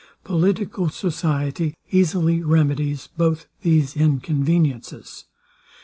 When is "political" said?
0.23-0.89